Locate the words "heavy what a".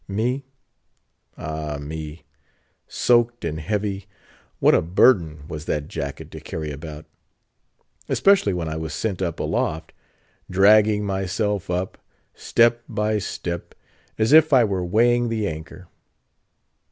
3.59-4.81